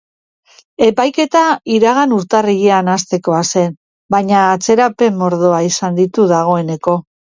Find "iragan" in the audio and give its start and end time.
1.75-2.17